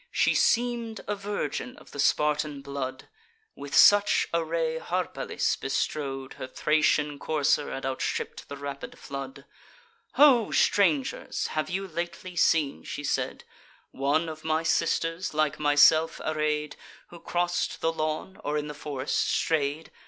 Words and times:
She 0.09 0.33
seem'd 0.33 1.01
a 1.07 1.13
virgin 1.15 1.77
of 1.77 1.91
the 1.91 1.99
Spartan 1.99 2.63
blood: 2.63 3.07
With 3.55 3.75
such 3.75 4.27
array 4.33 4.79
Harpalyce 4.79 5.55
bestrode 5.55 6.33
Her 6.39 6.47
Thracian 6.47 7.19
courser 7.19 7.69
and 7.69 7.85
outstripp'd 7.85 8.49
the 8.49 8.57
rapid 8.57 8.97
flood. 8.97 9.45
"Ho, 10.13 10.49
strangers! 10.49 11.45
have 11.53 11.69
you 11.69 11.87
lately 11.87 12.35
seen," 12.35 12.83
she 12.83 13.03
said, 13.03 13.43
"One 13.91 14.27
of 14.27 14.43
my 14.43 14.63
sisters, 14.63 15.35
like 15.35 15.59
myself 15.59 16.19
array'd, 16.25 16.77
Who 17.09 17.19
cross'd 17.19 17.79
the 17.81 17.93
lawn, 17.93 18.41
or 18.43 18.57
in 18.57 18.65
the 18.69 18.73
forest 18.73 19.27
stray'd? 19.27 19.91